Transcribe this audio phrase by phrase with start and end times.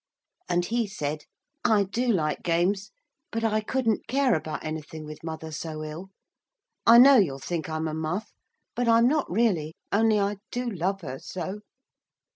[0.49, 1.25] And he said,
[1.63, 2.89] 'I do like games,
[3.31, 6.09] but I couldn't care about anything with mother so ill.
[6.87, 8.33] I know you'll think I'm a muff,
[8.75, 11.59] but I'm not really, only I do love her so.'